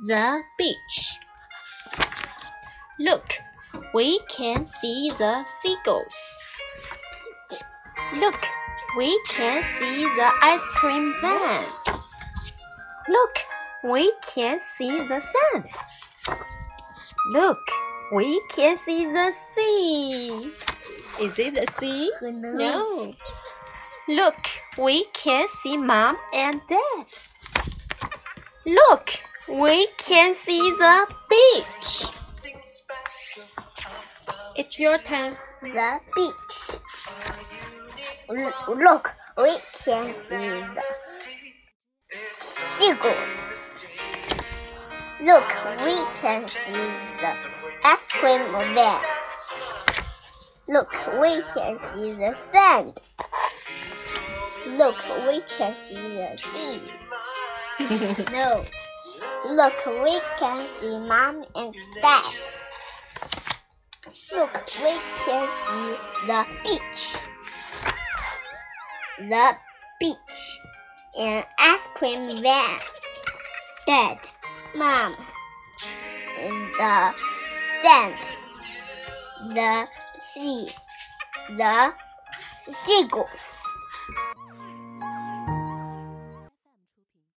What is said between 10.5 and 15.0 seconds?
cream van. Look, we can see